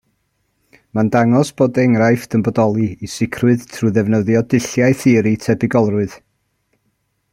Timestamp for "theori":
5.03-5.35